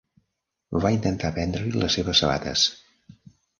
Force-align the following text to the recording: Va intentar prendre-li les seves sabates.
Va 0.85 0.91
intentar 0.95 1.31
prendre-li 1.37 1.75
les 1.85 1.99
seves 2.01 2.25
sabates. 2.25 2.67